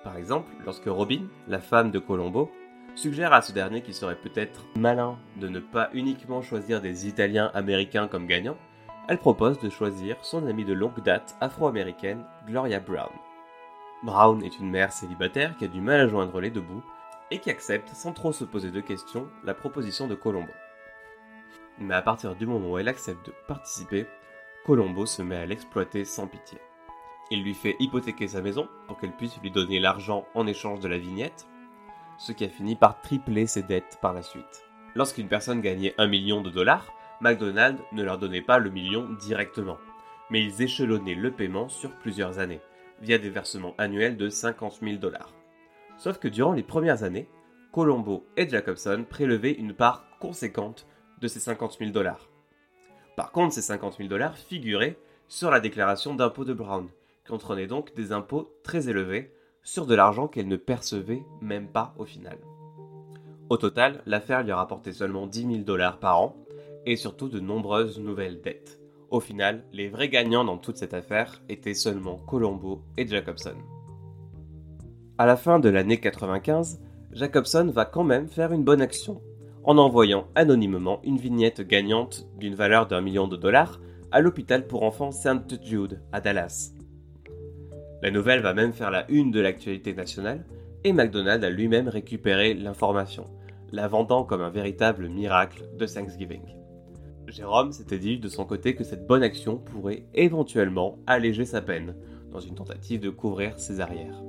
Par 0.04 0.16
exemple, 0.16 0.50
lorsque 0.64 0.86
Robin, 0.86 1.22
la 1.48 1.60
femme 1.60 1.90
de 1.90 1.98
Colombo, 1.98 2.50
suggère 2.94 3.32
à 3.32 3.42
ce 3.42 3.52
dernier 3.52 3.82
qu'il 3.82 3.94
serait 3.94 4.16
peut-être 4.16 4.64
malin 4.76 5.18
de 5.36 5.48
ne 5.48 5.60
pas 5.60 5.90
uniquement 5.92 6.42
choisir 6.42 6.80
des 6.80 7.06
Italiens 7.06 7.50
américains 7.54 8.08
comme 8.08 8.26
gagnants, 8.26 8.56
elle 9.08 9.18
propose 9.18 9.58
de 9.60 9.70
choisir 9.70 10.16
son 10.22 10.46
amie 10.46 10.64
de 10.64 10.74
longue 10.74 11.02
date 11.02 11.36
afro-américaine, 11.40 12.24
Gloria 12.46 12.80
Brown. 12.80 13.10
Brown 14.02 14.42
est 14.42 14.58
une 14.58 14.70
mère 14.70 14.92
célibataire 14.92 15.56
qui 15.56 15.64
a 15.64 15.68
du 15.68 15.80
mal 15.80 16.00
à 16.00 16.08
joindre 16.08 16.40
les 16.40 16.50
deux 16.50 16.60
bouts 16.60 16.84
et 17.30 17.38
qui 17.38 17.50
accepte 17.50 17.88
sans 17.94 18.12
trop 18.12 18.32
se 18.32 18.44
poser 18.44 18.70
de 18.70 18.80
questions 18.80 19.28
la 19.44 19.54
proposition 19.54 20.06
de 20.06 20.14
Colombo. 20.14 20.52
Mais 21.78 21.94
à 21.94 22.02
partir 22.02 22.34
du 22.34 22.46
moment 22.46 22.72
où 22.72 22.78
elle 22.78 22.88
accepte 22.88 23.26
de 23.26 23.32
participer, 23.46 24.06
Colombo 24.64 25.06
se 25.06 25.22
met 25.22 25.36
à 25.36 25.46
l'exploiter 25.46 26.04
sans 26.04 26.26
pitié. 26.26 26.58
Il 27.30 27.42
lui 27.42 27.54
fait 27.54 27.76
hypothéquer 27.78 28.28
sa 28.28 28.42
maison 28.42 28.68
pour 28.86 28.98
qu'elle 28.98 29.16
puisse 29.16 29.40
lui 29.40 29.50
donner 29.50 29.80
l'argent 29.80 30.26
en 30.34 30.46
échange 30.46 30.80
de 30.80 30.88
la 30.88 30.98
vignette, 30.98 31.46
ce 32.18 32.32
qui 32.32 32.44
a 32.44 32.48
fini 32.48 32.74
par 32.74 33.00
tripler 33.00 33.46
ses 33.46 33.62
dettes 33.62 33.98
par 34.00 34.12
la 34.12 34.22
suite. 34.22 34.64
Lorsqu'une 34.94 35.28
personne 35.28 35.60
gagnait 35.60 35.94
un 35.98 36.06
million 36.06 36.40
de 36.40 36.50
dollars, 36.50 36.92
McDonald's 37.20 37.82
ne 37.92 38.02
leur 38.02 38.18
donnait 38.18 38.42
pas 38.42 38.58
le 38.58 38.70
million 38.70 39.08
directement, 39.20 39.78
mais 40.30 40.42
ils 40.42 40.62
échelonnaient 40.62 41.14
le 41.14 41.30
paiement 41.30 41.68
sur 41.68 41.90
plusieurs 41.90 42.38
années, 42.38 42.60
via 43.00 43.18
des 43.18 43.30
versements 43.30 43.74
annuels 43.78 44.16
de 44.16 44.28
50 44.28 44.80
000 44.82 44.96
dollars. 44.96 45.32
Sauf 45.96 46.18
que 46.18 46.28
durant 46.28 46.52
les 46.52 46.62
premières 46.62 47.02
années, 47.02 47.28
Colombo 47.72 48.26
et 48.36 48.48
Jacobson 48.48 49.04
prélevaient 49.08 49.52
une 49.52 49.74
part 49.74 50.04
conséquente 50.20 50.86
de 51.20 51.28
ces 51.28 51.40
50 51.40 51.76
000 51.78 51.90
dollars. 51.90 52.28
Par 53.18 53.32
contre, 53.32 53.52
ces 53.52 53.62
50 53.62 53.96
000 53.96 54.08
dollars 54.08 54.38
figuraient 54.38 54.96
sur 55.26 55.50
la 55.50 55.58
déclaration 55.58 56.14
d'impôt 56.14 56.44
de 56.44 56.52
Brown, 56.52 56.86
qui 57.26 57.32
entraînait 57.32 57.66
donc 57.66 57.92
des 57.96 58.12
impôts 58.12 58.54
très 58.62 58.88
élevés 58.88 59.32
sur 59.64 59.86
de 59.86 59.96
l'argent 59.96 60.28
qu'elle 60.28 60.46
ne 60.46 60.56
percevait 60.56 61.24
même 61.40 61.66
pas 61.66 61.96
au 61.98 62.04
final. 62.04 62.38
Au 63.50 63.56
total, 63.56 64.02
l'affaire 64.06 64.44
lui 64.44 64.52
a 64.52 64.56
rapporté 64.56 64.92
seulement 64.92 65.26
10 65.26 65.40
000 65.40 65.54
dollars 65.64 65.98
par 65.98 66.20
an 66.20 66.36
et 66.86 66.94
surtout 66.94 67.28
de 67.28 67.40
nombreuses 67.40 67.98
nouvelles 67.98 68.40
dettes. 68.40 68.78
Au 69.10 69.18
final, 69.18 69.64
les 69.72 69.88
vrais 69.88 70.10
gagnants 70.10 70.44
dans 70.44 70.56
toute 70.56 70.76
cette 70.76 70.94
affaire 70.94 71.42
étaient 71.48 71.74
seulement 71.74 72.18
Colombo 72.18 72.82
et 72.96 73.08
Jacobson. 73.08 73.56
À 75.18 75.26
la 75.26 75.36
fin 75.36 75.58
de 75.58 75.68
l'année 75.68 75.98
95, 75.98 76.80
Jacobson 77.10 77.68
va 77.74 77.84
quand 77.84 78.04
même 78.04 78.28
faire 78.28 78.52
une 78.52 78.62
bonne 78.62 78.80
action 78.80 79.20
en 79.68 79.76
envoyant 79.76 80.26
anonymement 80.34 80.98
une 81.04 81.18
vignette 81.18 81.60
gagnante 81.60 82.26
d'une 82.38 82.54
valeur 82.54 82.86
d'un 82.86 83.02
million 83.02 83.28
de 83.28 83.36
dollars 83.36 83.78
à 84.10 84.22
l'hôpital 84.22 84.66
pour 84.66 84.82
enfants 84.82 85.12
St. 85.12 85.62
Jude 85.62 86.00
à 86.10 86.22
Dallas. 86.22 86.72
La 88.00 88.10
nouvelle 88.10 88.40
va 88.40 88.54
même 88.54 88.72
faire 88.72 88.90
la 88.90 89.04
une 89.10 89.30
de 89.30 89.40
l'actualité 89.40 89.92
nationale 89.92 90.46
et 90.84 90.94
McDonald 90.94 91.44
a 91.44 91.50
lui-même 91.50 91.88
récupéré 91.88 92.54
l'information, 92.54 93.26
la 93.70 93.88
vendant 93.88 94.24
comme 94.24 94.40
un 94.40 94.48
véritable 94.48 95.10
miracle 95.10 95.68
de 95.76 95.84
Thanksgiving. 95.84 96.56
Jérôme 97.26 97.72
s'était 97.72 97.98
dit 97.98 98.18
de 98.18 98.28
son 98.28 98.46
côté 98.46 98.74
que 98.74 98.84
cette 98.84 99.06
bonne 99.06 99.22
action 99.22 99.58
pourrait 99.58 100.06
éventuellement 100.14 100.98
alléger 101.06 101.44
sa 101.44 101.60
peine, 101.60 101.94
dans 102.32 102.40
une 102.40 102.54
tentative 102.54 103.02
de 103.02 103.10
couvrir 103.10 103.58
ses 103.58 103.80
arrières. 103.80 104.22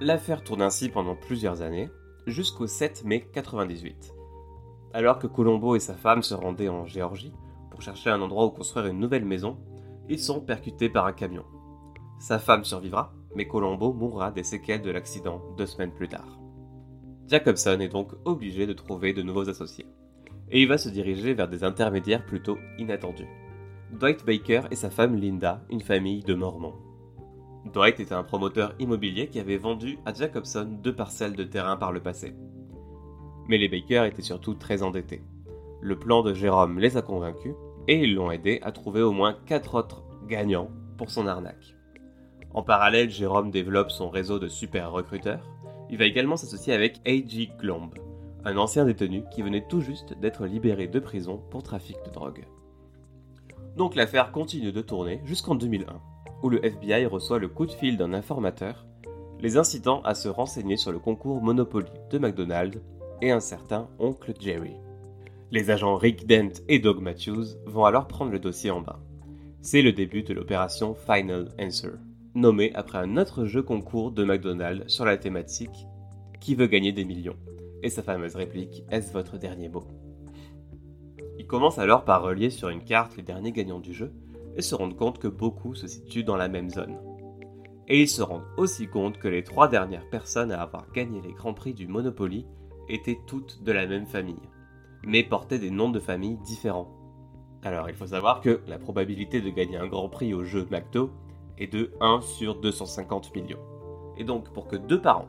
L'affaire 0.00 0.42
tourne 0.42 0.62
ainsi 0.62 0.88
pendant 0.88 1.14
plusieurs 1.14 1.60
années, 1.60 1.90
jusqu'au 2.26 2.66
7 2.66 3.04
mai 3.04 3.28
98. 3.32 4.14
Alors 4.92 5.18
que 5.18 5.26
Colombo 5.26 5.74
et 5.74 5.80
sa 5.80 5.94
femme 5.94 6.22
se 6.22 6.34
rendaient 6.34 6.68
en 6.68 6.86
Géorgie 6.86 7.32
pour 7.70 7.82
chercher 7.82 8.10
un 8.10 8.20
endroit 8.20 8.46
où 8.46 8.50
construire 8.50 8.86
une 8.86 9.00
nouvelle 9.00 9.24
maison, 9.24 9.58
ils 10.08 10.18
sont 10.18 10.40
percutés 10.40 10.88
par 10.88 11.06
un 11.06 11.12
camion. 11.12 11.44
Sa 12.18 12.38
femme 12.38 12.64
survivra, 12.64 13.12
mais 13.34 13.48
Colombo 13.48 13.92
mourra 13.92 14.30
des 14.30 14.44
séquelles 14.44 14.82
de 14.82 14.90
l'accident 14.90 15.42
deux 15.56 15.66
semaines 15.66 15.94
plus 15.94 16.08
tard. 16.08 16.38
Jacobson 17.26 17.80
est 17.80 17.88
donc 17.88 18.12
obligé 18.24 18.66
de 18.66 18.72
trouver 18.72 19.14
de 19.14 19.22
nouveaux 19.22 19.48
associés, 19.48 19.86
et 20.50 20.60
il 20.60 20.68
va 20.68 20.78
se 20.78 20.90
diriger 20.90 21.34
vers 21.34 21.48
des 21.48 21.64
intermédiaires 21.64 22.26
plutôt 22.26 22.58
inattendus. 22.78 23.28
Dwight 23.92 24.24
Baker 24.24 24.62
et 24.70 24.76
sa 24.76 24.90
femme 24.90 25.16
Linda, 25.16 25.62
une 25.70 25.80
famille 25.80 26.22
de 26.22 26.34
Mormons. 26.34 26.91
Dwight 27.66 28.00
était 28.00 28.14
un 28.14 28.24
promoteur 28.24 28.74
immobilier 28.78 29.28
qui 29.28 29.38
avait 29.38 29.56
vendu 29.56 29.98
à 30.04 30.12
Jacobson 30.12 30.68
deux 30.82 30.94
parcelles 30.94 31.36
de 31.36 31.44
terrain 31.44 31.76
par 31.76 31.92
le 31.92 32.00
passé. 32.00 32.34
Mais 33.48 33.56
les 33.56 33.68
Baker 33.68 34.06
étaient 34.06 34.22
surtout 34.22 34.54
très 34.54 34.82
endettés. 34.82 35.22
Le 35.80 35.98
plan 35.98 36.22
de 36.22 36.34
Jérôme 36.34 36.78
les 36.78 36.96
a 36.96 37.02
convaincus 37.02 37.54
et 37.88 38.02
ils 38.02 38.14
l'ont 38.14 38.30
aidé 38.30 38.60
à 38.62 38.72
trouver 38.72 39.02
au 39.02 39.12
moins 39.12 39.36
quatre 39.46 39.76
autres 39.76 40.02
gagnants 40.28 40.70
pour 40.96 41.10
son 41.10 41.26
arnaque. 41.26 41.76
En 42.54 42.62
parallèle, 42.62 43.10
Jérôme 43.10 43.50
développe 43.50 43.90
son 43.90 44.10
réseau 44.10 44.38
de 44.38 44.48
super 44.48 44.92
recruteurs. 44.92 45.48
Il 45.88 45.98
va 45.98 46.04
également 46.04 46.36
s'associer 46.36 46.72
avec 46.72 47.00
A.G. 47.06 47.50
Glomb, 47.58 47.90
un 48.44 48.56
ancien 48.56 48.84
détenu 48.84 49.24
qui 49.30 49.42
venait 49.42 49.66
tout 49.66 49.80
juste 49.80 50.18
d'être 50.18 50.46
libéré 50.46 50.86
de 50.88 50.98
prison 50.98 51.42
pour 51.50 51.62
trafic 51.62 51.96
de 52.04 52.10
drogue. 52.10 52.44
Donc 53.76 53.94
l'affaire 53.94 54.32
continue 54.32 54.72
de 54.72 54.82
tourner 54.82 55.20
jusqu'en 55.24 55.54
2001, 55.54 56.00
où 56.42 56.48
le 56.48 56.64
FBI 56.64 57.06
reçoit 57.06 57.38
le 57.38 57.48
coup 57.48 57.66
de 57.66 57.72
fil 57.72 57.96
d'un 57.96 58.12
informateur, 58.12 58.86
les 59.40 59.56
incitant 59.56 60.02
à 60.02 60.14
se 60.14 60.28
renseigner 60.28 60.76
sur 60.76 60.92
le 60.92 60.98
concours 60.98 61.42
Monopoly 61.42 61.90
de 62.10 62.18
McDonald's 62.18 62.80
et 63.20 63.30
un 63.30 63.40
certain 63.40 63.88
oncle 63.98 64.32
Jerry. 64.38 64.74
Les 65.50 65.70
agents 65.70 65.96
Rick 65.96 66.26
Dent 66.26 66.62
et 66.68 66.78
Doug 66.78 67.00
Matthews 67.00 67.46
vont 67.66 67.84
alors 67.84 68.08
prendre 68.08 68.32
le 68.32 68.38
dossier 68.38 68.70
en 68.70 68.80
main. 68.80 68.98
C'est 69.60 69.82
le 69.82 69.92
début 69.92 70.22
de 70.22 70.34
l'opération 70.34 70.94
Final 70.94 71.48
Answer 71.60 71.92
nommé 72.34 72.72
après 72.74 72.98
un 72.98 73.16
autre 73.16 73.44
jeu 73.44 73.62
concours 73.62 74.10
de 74.10 74.24
McDonald's 74.24 74.88
sur 74.88 75.04
la 75.04 75.16
thématique 75.16 75.86
Qui 76.40 76.54
veut 76.54 76.66
gagner 76.66 76.92
des 76.92 77.04
millions? 77.04 77.36
et 77.82 77.90
sa 77.90 78.02
fameuse 78.02 78.36
réplique 78.36 78.84
Est-ce 78.90 79.12
votre 79.12 79.38
dernier 79.38 79.68
mot? 79.68 79.84
Il 81.38 81.46
commence 81.46 81.78
alors 81.78 82.04
par 82.04 82.22
relier 82.22 82.50
sur 82.50 82.68
une 82.68 82.84
carte 82.84 83.16
les 83.16 83.22
derniers 83.22 83.52
gagnants 83.52 83.80
du 83.80 83.92
jeu 83.92 84.12
et 84.56 84.62
se 84.62 84.74
rendre 84.74 84.96
compte 84.96 85.18
que 85.18 85.28
beaucoup 85.28 85.74
se 85.74 85.86
situent 85.86 86.24
dans 86.24 86.36
la 86.36 86.48
même 86.48 86.70
zone. 86.70 86.98
Et 87.88 88.00
ils 88.00 88.08
se 88.08 88.22
rendent 88.22 88.46
aussi 88.56 88.86
compte 88.86 89.18
que 89.18 89.28
les 89.28 89.44
trois 89.44 89.68
dernières 89.68 90.08
personnes 90.08 90.52
à 90.52 90.62
avoir 90.62 90.90
gagné 90.92 91.20
les 91.20 91.32
grands 91.32 91.54
prix 91.54 91.74
du 91.74 91.86
Monopoly 91.86 92.46
étaient 92.88 93.20
toutes 93.26 93.62
de 93.62 93.72
la 93.72 93.86
même 93.86 94.06
famille, 94.06 94.48
mais 95.04 95.22
portaient 95.22 95.58
des 95.58 95.70
noms 95.70 95.90
de 95.90 96.00
famille 96.00 96.38
différents. 96.44 96.90
Alors 97.62 97.88
il 97.88 97.94
faut 97.94 98.06
savoir 98.08 98.40
que 98.40 98.60
la 98.66 98.78
probabilité 98.78 99.40
de 99.40 99.50
gagner 99.50 99.76
un 99.76 99.86
grand 99.86 100.08
prix 100.08 100.34
au 100.34 100.44
jeu 100.44 100.66
McDo 100.70 101.10
et 101.58 101.66
de 101.66 101.92
1 102.00 102.20
sur 102.22 102.60
250 102.60 103.34
millions. 103.34 103.60
Et 104.16 104.24
donc 104.24 104.52
pour 104.52 104.68
que 104.68 104.76
deux 104.76 105.00
parents, 105.00 105.28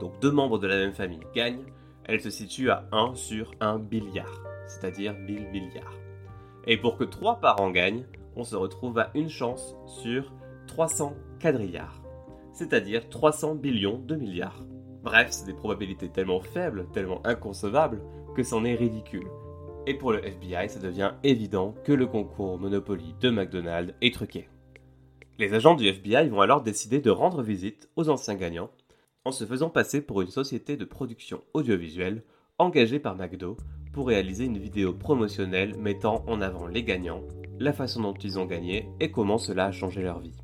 donc 0.00 0.20
deux 0.20 0.32
membres 0.32 0.58
de 0.58 0.66
la 0.66 0.76
même 0.76 0.92
famille, 0.92 1.20
gagnent, 1.34 1.64
elle 2.04 2.20
se 2.20 2.30
situe 2.30 2.70
à 2.70 2.86
1 2.92 3.14
sur 3.14 3.52
1 3.60 3.78
billiard, 3.78 4.42
c'est-à-dire 4.66 5.14
1000 5.14 5.50
milliards. 5.50 6.03
Et 6.66 6.76
pour 6.76 6.96
que 6.96 7.04
trois 7.04 7.40
parents 7.40 7.70
gagnent, 7.70 8.06
on 8.36 8.44
se 8.44 8.56
retrouve 8.56 8.98
à 8.98 9.10
une 9.14 9.28
chance 9.28 9.76
sur 9.86 10.32
300 10.66 11.14
quadrillards, 11.40 12.02
c'est-à-dire 12.52 13.08
300 13.08 13.56
billions 13.56 13.98
de 13.98 14.16
milliards. 14.16 14.64
Bref, 15.02 15.28
c'est 15.30 15.46
des 15.46 15.52
probabilités 15.52 16.08
tellement 16.08 16.40
faibles, 16.40 16.86
tellement 16.92 17.24
inconcevables, 17.26 18.02
que 18.34 18.42
c'en 18.42 18.64
est 18.64 18.74
ridicule. 18.74 19.26
Et 19.86 19.94
pour 19.94 20.12
le 20.12 20.24
FBI, 20.24 20.70
ça 20.70 20.80
devient 20.80 21.12
évident 21.22 21.74
que 21.84 21.92
le 21.92 22.06
concours 22.06 22.58
Monopoly 22.58 23.14
de 23.20 23.28
McDonald's 23.28 23.94
est 24.00 24.14
truqué. 24.14 24.48
Les 25.38 25.52
agents 25.52 25.74
du 25.74 25.86
FBI 25.86 26.28
vont 26.28 26.40
alors 26.40 26.62
décider 26.62 27.00
de 27.00 27.10
rendre 27.10 27.42
visite 27.42 27.90
aux 27.96 28.08
anciens 28.08 28.36
gagnants 28.36 28.70
en 29.26 29.32
se 29.32 29.44
faisant 29.44 29.68
passer 29.68 30.00
pour 30.00 30.22
une 30.22 30.30
société 30.30 30.76
de 30.76 30.84
production 30.84 31.42
audiovisuelle 31.52 32.22
engagée 32.58 32.98
par 32.98 33.16
McDo 33.16 33.56
pour 33.94 34.08
réaliser 34.08 34.44
une 34.44 34.58
vidéo 34.58 34.92
promotionnelle 34.92 35.76
mettant 35.78 36.24
en 36.26 36.40
avant 36.40 36.66
les 36.66 36.82
gagnants, 36.82 37.22
la 37.60 37.72
façon 37.72 38.02
dont 38.02 38.12
ils 38.12 38.38
ont 38.40 38.44
gagné 38.44 38.88
et 38.98 39.12
comment 39.12 39.38
cela 39.38 39.66
a 39.66 39.72
changé 39.72 40.02
leur 40.02 40.18
vie. 40.18 40.34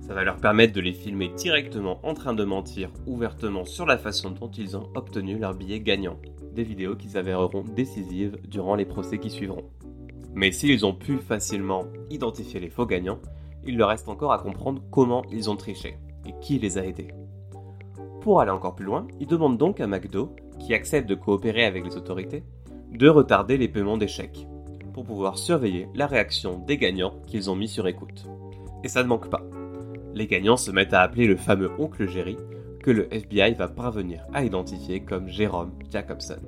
Ça 0.00 0.14
va 0.14 0.22
leur 0.22 0.36
permettre 0.36 0.72
de 0.72 0.80
les 0.80 0.92
filmer 0.92 1.28
directement 1.36 1.98
en 2.04 2.14
train 2.14 2.32
de 2.32 2.44
mentir 2.44 2.90
ouvertement 3.06 3.64
sur 3.64 3.86
la 3.86 3.98
façon 3.98 4.30
dont 4.30 4.50
ils 4.50 4.76
ont 4.76 4.88
obtenu 4.94 5.36
leur 5.36 5.54
billet 5.54 5.80
gagnant, 5.80 6.18
des 6.54 6.62
vidéos 6.62 6.94
qui 6.94 7.08
s'avéreront 7.08 7.64
décisives 7.64 8.38
durant 8.48 8.76
les 8.76 8.84
procès 8.84 9.18
qui 9.18 9.30
suivront. 9.30 9.68
Mais 10.34 10.52
s'ils 10.52 10.86
ont 10.86 10.94
pu 10.94 11.18
facilement 11.18 11.84
identifier 12.08 12.60
les 12.60 12.70
faux 12.70 12.86
gagnants, 12.86 13.20
il 13.64 13.76
leur 13.76 13.88
reste 13.88 14.08
encore 14.08 14.32
à 14.32 14.38
comprendre 14.38 14.82
comment 14.92 15.22
ils 15.32 15.50
ont 15.50 15.56
triché 15.56 15.98
et 16.24 16.34
qui 16.40 16.58
les 16.58 16.78
a 16.78 16.86
aidés. 16.86 17.08
Pour 18.20 18.40
aller 18.40 18.52
encore 18.52 18.76
plus 18.76 18.86
loin, 18.86 19.08
ils 19.18 19.26
demandent 19.26 19.58
donc 19.58 19.80
à 19.80 19.88
McDo, 19.88 20.36
qui 20.60 20.74
accepte 20.74 21.08
de 21.08 21.16
coopérer 21.16 21.64
avec 21.64 21.84
les 21.84 21.96
autorités, 21.96 22.44
de 22.92 23.08
retarder 23.08 23.56
les 23.56 23.68
paiements 23.68 23.98
chèques, 24.06 24.46
pour 24.92 25.04
pouvoir 25.04 25.38
surveiller 25.38 25.88
la 25.94 26.06
réaction 26.06 26.58
des 26.58 26.76
gagnants 26.76 27.14
qu'ils 27.26 27.50
ont 27.50 27.56
mis 27.56 27.68
sur 27.68 27.86
écoute. 27.86 28.26
Et 28.84 28.88
ça 28.88 29.02
ne 29.02 29.08
manque 29.08 29.30
pas. 29.30 29.42
Les 30.14 30.26
gagnants 30.26 30.56
se 30.56 30.70
mettent 30.70 30.92
à 30.92 31.00
appeler 31.00 31.26
le 31.26 31.36
fameux 31.36 31.70
oncle 31.78 32.06
Jerry, 32.06 32.36
que 32.82 32.90
le 32.90 33.12
FBI 33.12 33.54
va 33.54 33.68
parvenir 33.68 34.26
à 34.34 34.44
identifier 34.44 35.00
comme 35.00 35.28
Jérôme 35.28 35.72
Jacobson. 35.90 36.40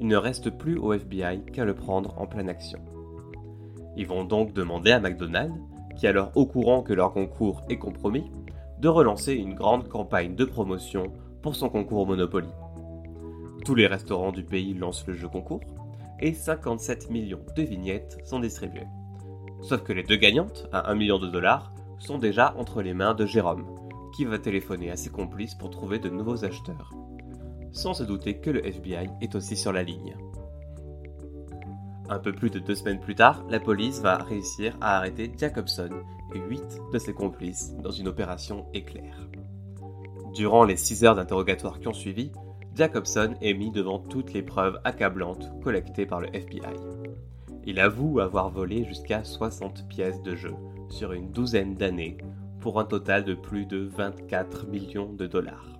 Il 0.00 0.08
ne 0.08 0.16
reste 0.16 0.50
plus 0.50 0.78
au 0.78 0.92
FBI 0.92 1.44
qu'à 1.52 1.64
le 1.64 1.74
prendre 1.74 2.18
en 2.18 2.26
pleine 2.26 2.48
action. 2.48 2.80
Ils 3.96 4.06
vont 4.06 4.24
donc 4.24 4.52
demander 4.52 4.90
à 4.90 5.00
McDonald's 5.00 5.54
qui 5.96 6.06
alors 6.06 6.32
au 6.34 6.46
courant 6.46 6.82
que 6.82 6.92
leur 6.92 7.12
concours 7.12 7.62
est 7.68 7.78
compromis, 7.78 8.30
de 8.80 8.88
relancer 8.88 9.34
une 9.34 9.54
grande 9.54 9.88
campagne 9.88 10.34
de 10.34 10.44
promotion 10.44 11.12
pour 11.42 11.54
son 11.54 11.68
concours 11.68 12.06
Monopoly. 12.06 12.48
Tous 13.64 13.74
les 13.74 13.86
restaurants 13.86 14.32
du 14.32 14.42
pays 14.42 14.74
lancent 14.74 15.06
le 15.06 15.14
jeu 15.14 15.28
concours 15.28 15.60
et 16.22 16.32
57 16.32 17.10
millions 17.10 17.44
de 17.56 17.62
vignettes 17.62 18.18
sont 18.24 18.38
distribuées. 18.38 18.86
Sauf 19.60 19.82
que 19.82 19.92
les 19.92 20.04
deux 20.04 20.16
gagnantes, 20.16 20.68
à 20.72 20.90
1 20.90 20.94
million 20.94 21.18
de 21.18 21.28
dollars, 21.28 21.74
sont 21.98 22.18
déjà 22.18 22.54
entre 22.56 22.80
les 22.80 22.94
mains 22.94 23.14
de 23.14 23.26
Jérôme, 23.26 23.66
qui 24.14 24.24
va 24.24 24.38
téléphoner 24.38 24.90
à 24.90 24.96
ses 24.96 25.10
complices 25.10 25.54
pour 25.54 25.70
trouver 25.70 25.98
de 25.98 26.08
nouveaux 26.08 26.44
acheteurs, 26.44 26.92
sans 27.72 27.94
se 27.94 28.04
douter 28.04 28.38
que 28.38 28.50
le 28.50 28.64
FBI 28.64 29.08
est 29.20 29.34
aussi 29.34 29.56
sur 29.56 29.72
la 29.72 29.82
ligne. 29.82 30.16
Un 32.08 32.18
peu 32.18 32.32
plus 32.32 32.50
de 32.50 32.58
deux 32.58 32.74
semaines 32.74 33.00
plus 33.00 33.14
tard, 33.14 33.44
la 33.48 33.58
police 33.58 34.00
va 34.00 34.16
réussir 34.16 34.76
à 34.80 34.98
arrêter 34.98 35.32
Jacobson 35.36 35.90
et 36.34 36.38
huit 36.38 36.78
de 36.92 36.98
ses 36.98 37.14
complices 37.14 37.74
dans 37.82 37.90
une 37.90 38.08
opération 38.08 38.66
éclair. 38.74 39.28
Durant 40.34 40.64
les 40.64 40.76
six 40.76 41.04
heures 41.04 41.16
d'interrogatoire 41.16 41.80
qui 41.80 41.88
ont 41.88 41.92
suivi, 41.92 42.32
Jacobson 42.74 43.34
est 43.42 43.52
mis 43.52 43.70
devant 43.70 43.98
toutes 43.98 44.32
les 44.32 44.42
preuves 44.42 44.80
accablantes 44.84 45.52
collectées 45.62 46.06
par 46.06 46.20
le 46.20 46.34
FBI. 46.34 46.74
Il 47.64 47.78
avoue 47.78 48.18
avoir 48.18 48.48
volé 48.48 48.84
jusqu'à 48.84 49.24
60 49.24 49.88
pièces 49.88 50.22
de 50.22 50.34
jeu 50.34 50.54
sur 50.88 51.12
une 51.12 51.30
douzaine 51.30 51.74
d'années 51.74 52.16
pour 52.60 52.80
un 52.80 52.84
total 52.84 53.24
de 53.24 53.34
plus 53.34 53.66
de 53.66 53.78
24 53.78 54.66
millions 54.68 55.12
de 55.12 55.26
dollars. 55.26 55.78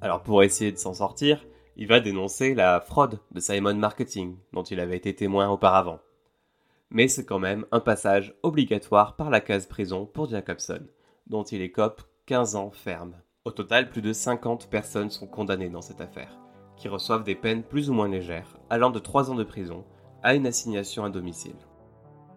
Alors 0.00 0.22
pour 0.22 0.42
essayer 0.42 0.72
de 0.72 0.76
s'en 0.76 0.94
sortir, 0.94 1.46
il 1.76 1.86
va 1.86 2.00
dénoncer 2.00 2.54
la 2.54 2.80
fraude 2.80 3.20
de 3.30 3.40
Simon 3.40 3.74
Marketing 3.74 4.36
dont 4.52 4.64
il 4.64 4.80
avait 4.80 4.96
été 4.96 5.14
témoin 5.14 5.48
auparavant. 5.48 6.00
Mais 6.90 7.06
c'est 7.06 7.24
quand 7.24 7.38
même 7.38 7.64
un 7.70 7.80
passage 7.80 8.34
obligatoire 8.42 9.14
par 9.16 9.30
la 9.30 9.40
case 9.40 9.66
prison 9.66 10.04
pour 10.04 10.28
Jacobson, 10.28 10.80
dont 11.28 11.44
il 11.44 11.62
écope 11.62 12.02
15 12.26 12.56
ans 12.56 12.70
ferme. 12.70 13.14
Au 13.46 13.50
total, 13.50 13.90
plus 13.90 14.00
de 14.00 14.14
50 14.14 14.70
personnes 14.70 15.10
sont 15.10 15.26
condamnées 15.26 15.68
dans 15.68 15.82
cette 15.82 16.00
affaire, 16.00 16.38
qui 16.78 16.88
reçoivent 16.88 17.24
des 17.24 17.34
peines 17.34 17.62
plus 17.62 17.90
ou 17.90 17.92
moins 17.92 18.08
légères, 18.08 18.56
allant 18.70 18.88
de 18.88 18.98
3 18.98 19.30
ans 19.30 19.34
de 19.34 19.44
prison 19.44 19.84
à 20.22 20.34
une 20.34 20.46
assignation 20.46 21.04
à 21.04 21.10
domicile. 21.10 21.58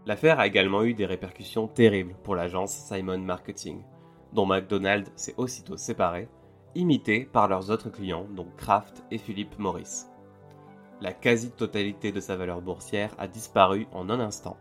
L'affaire 0.06 0.38
a 0.38 0.48
également 0.48 0.84
eu 0.84 0.94
des 0.94 1.06
répercussions 1.06 1.70
terribles 1.70 2.14
pour 2.24 2.36
l'agence 2.36 2.74
Simon 2.74 3.20
Marketing, 3.20 3.86
dont 4.34 4.46
McDonald's 4.46 5.10
s'est 5.16 5.36
aussitôt 5.38 5.78
séparé, 5.78 6.28
imité 6.76 7.24
par 7.24 7.48
leurs 7.48 7.72
autres 7.72 7.90
clients, 7.90 8.28
dont 8.36 8.52
Kraft 8.58 9.02
et 9.10 9.18
Philip 9.18 9.58
Morris. 9.60 10.08
La 11.00 11.14
quasi-totalité 11.14 12.12
de 12.12 12.20
sa 12.20 12.36
valeur 12.36 12.60
boursière 12.60 13.16
a 13.18 13.30
disparu 13.30 13.88
en 13.94 14.10
un 14.10 14.20
instant, 14.20 14.58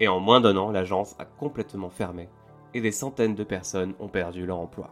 et 0.00 0.08
en 0.08 0.20
moins 0.20 0.42
d'un 0.42 0.58
an, 0.58 0.70
l'agence 0.70 1.16
a 1.18 1.24
complètement 1.24 1.88
fermé, 1.88 2.28
et 2.74 2.82
des 2.82 2.92
centaines 2.92 3.34
de 3.34 3.44
personnes 3.44 3.94
ont 4.00 4.08
perdu 4.08 4.44
leur 4.44 4.58
emploi. 4.58 4.90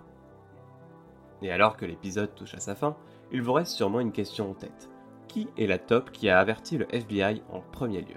Et 1.47 1.53
alors 1.53 1.77
que 1.77 1.87
l'épisode 1.87 2.35
touche 2.35 2.57
à 2.57 2.59
sa 2.59 2.75
fin, 2.75 2.97
il 3.31 3.41
vous 3.41 3.53
reste 3.53 3.71
sûrement 3.71 4.01
une 4.01 4.11
question 4.11 4.51
en 4.51 4.55
tête. 4.55 4.91
Qui 5.29 5.47
est 5.57 5.69
la 5.69 5.79
top 5.79 6.11
qui 6.11 6.29
a 6.29 6.41
averti 6.41 6.77
le 6.77 6.93
FBI 6.93 7.41
en 7.53 7.61
premier 7.61 8.01
lieu? 8.01 8.17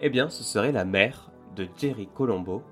Eh 0.00 0.08
bien, 0.08 0.30
ce 0.30 0.42
serait 0.42 0.72
la 0.72 0.86
mère 0.86 1.30
de 1.56 1.68
Jerry 1.76 2.08
Colombo, 2.14 2.62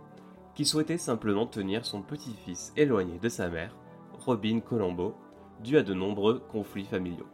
qui 0.55 0.65
souhaitait 0.65 0.97
simplement 0.97 1.45
tenir 1.45 1.85
son 1.85 2.01
petit-fils 2.01 2.73
éloigné 2.75 3.19
de 3.19 3.29
sa 3.29 3.51
mère, 3.51 3.77
Robin 4.25 4.61
Colombo, 4.61 5.15
dû 5.63 5.77
à 5.77 5.83
de 5.83 5.93
nombreux 5.93 6.39
conflits 6.39 6.87
familiaux. 6.87 7.29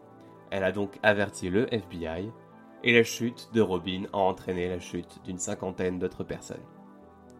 Elle 0.50 0.64
a 0.64 0.72
donc 0.72 0.99
averti 1.04 1.49
le 1.49 1.72
FBI, 1.72 2.28
et 2.82 2.92
la 2.92 3.04
chute 3.04 3.50
de 3.54 3.61
Robin 3.61 4.06
a 4.12 4.18
entraîné 4.18 4.68
la 4.68 4.80
chute 4.80 5.20
d'une 5.25 5.38
cinquantaine 5.38 6.00
d'autres 6.00 6.25
personnes. 6.25 6.66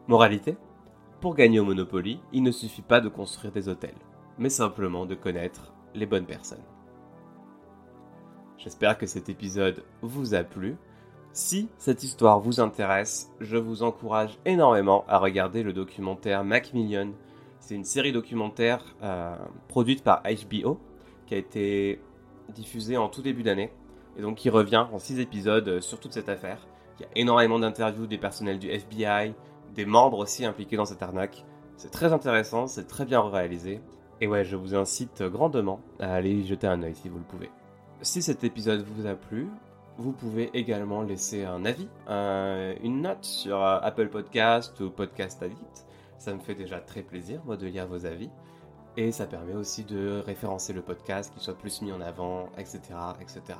Moralité? 0.06 0.56
Pour 1.21 1.35
gagner 1.35 1.59
au 1.59 1.64
Monopoly, 1.64 2.21
il 2.32 2.44
ne 2.44 2.52
suffit 2.52 2.82
pas 2.82 3.00
de 3.00 3.09
construire 3.09 3.52
des 3.52 3.68
hôtels, 3.68 3.99
mais 4.42 4.50
simplement 4.50 5.06
de 5.06 5.14
connaître 5.14 5.72
les 5.94 6.04
bonnes 6.04 6.26
personnes. 6.26 6.64
J'espère 8.58 8.99
que 8.99 9.06
cet 9.06 9.28
épisode 9.28 9.84
vous 10.02 10.34
a 10.34 10.42
plu. 10.42 10.76
Si 11.32 11.68
cette 11.78 12.02
histoire 12.02 12.40
vous 12.40 12.58
intéresse, 12.58 13.30
je 13.40 13.56
vous 13.56 13.84
encourage 13.84 14.38
énormément 14.44 15.04
à 15.06 15.18
regarder 15.18 15.62
le 15.62 15.72
documentaire 15.72 16.42
Macmillion. 16.42 17.12
C'est 17.61 17.76
une 17.76 17.84
série 17.84 18.11
documentaire 18.11 18.84
euh, 19.04 19.37
produite 19.68 20.02
par 20.02 20.22
HBO 20.25 20.80
qui 21.26 21.34
a 21.34 21.38
été 21.38 22.00
diffusée 22.49 22.96
en 22.96 23.08
tout 23.08 23.22
début 23.22 23.44
d'année 23.44 23.70
et 24.18 24.22
donc 24.22 24.38
qui 24.38 24.50
revient 24.50 24.87
en 24.92 24.99
6 24.99 25.20
épisodes 25.20 25.80
sur 25.80 26.00
toute 26.00 26.12
cette 26.12 26.28
affaire. 26.28 26.66
Il 26.99 27.02
y 27.02 27.04
a 27.04 27.11
énormément 27.14 27.61
d'interviews 27.61 28.08
des 28.08 28.18
personnels 28.18 28.58
du 28.58 28.68
FBI, 28.68 29.34
des 29.72 29.87
membres 29.87 30.18
aussi 30.18 30.44
impliqués 30.44 30.76
dans 30.76 30.84
cette 30.84 31.02
arnaque. 31.02 31.44
C'est 31.76 31.92
très 31.92 32.12
intéressant, 32.12 32.66
c'est 32.66 32.88
très 32.88 33.04
bien 33.04 33.20
réalisé. 33.22 33.80
Et 34.21 34.26
ouais, 34.26 34.45
je 34.45 34.57
vous 34.57 34.75
incite 34.75 35.23
grandement 35.23 35.81
à 35.99 36.14
aller 36.14 36.31
y 36.31 36.47
jeter 36.47 36.66
un 36.66 36.83
œil 36.83 36.95
si 36.95 37.09
vous 37.09 37.19
le 37.19 37.25
pouvez. 37.25 37.50
Si 38.02 38.23
cet 38.23 38.45
épisode 38.45 38.85
vous 38.85 39.07
a 39.07 39.14
plu, 39.14 39.49
vous 39.99 40.12
pouvez 40.12 40.50
également 40.54 41.02
laisser 41.02 41.45
un 41.45 41.64
avis, 41.64 41.88
une 42.09 43.02
note 43.02 43.25
sur 43.25 43.62
euh, 43.62 43.78
Apple 43.83 44.09
Podcast 44.09 44.81
ou 44.81 44.90
Podcast 44.90 45.42
Addict. 45.42 45.87
Ça 46.19 46.35
me 46.35 46.40
fait 46.40 46.54
déjà 46.54 46.81
très 46.81 47.02
plaisir, 47.02 47.42
moi, 47.45 47.57
de 47.57 47.66
lire 47.66 47.87
vos 47.87 48.07
avis. 48.07 48.31
Et 48.97 49.12
ça 49.12 49.26
permet 49.26 49.54
aussi 49.54 49.85
de 49.85 50.23
référencer 50.25 50.73
le 50.73 50.83
podcast, 50.83 51.33
qu'il 51.33 51.42
soit 51.42 51.57
plus 51.57 51.83
mis 51.83 51.92
en 51.92 52.00
avant, 52.00 52.48
etc., 52.59 52.81
etc. 53.20 53.59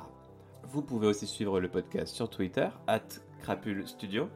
Vous 0.63 0.81
pouvez 0.81 1.07
aussi 1.07 1.27
suivre 1.27 1.59
le 1.59 1.69
podcast 1.69 2.15
sur 2.15 2.29
Twitter, 2.29 2.67
at 2.87 3.01
Crapule 3.41 3.87
Studio, 3.87 4.29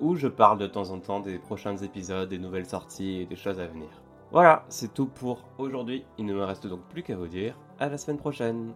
où 0.00 0.16
je 0.16 0.28
parle 0.28 0.58
de 0.58 0.66
temps 0.66 0.90
en 0.90 0.98
temps 0.98 1.20
des 1.20 1.38
prochains 1.38 1.76
épisodes, 1.76 2.28
des 2.28 2.38
nouvelles 2.38 2.66
sorties 2.66 3.20
et 3.20 3.26
des 3.26 3.36
choses 3.36 3.60
à 3.60 3.66
venir. 3.66 3.88
Voilà, 4.32 4.64
c'est 4.68 4.92
tout 4.92 5.06
pour 5.06 5.44
aujourd'hui. 5.58 6.04
Il 6.18 6.26
ne 6.26 6.34
me 6.34 6.44
reste 6.44 6.66
donc 6.66 6.80
plus 6.88 7.02
qu'à 7.02 7.16
vous 7.16 7.28
dire 7.28 7.58
à 7.78 7.88
la 7.88 7.98
semaine 7.98 8.18
prochaine. 8.18 8.74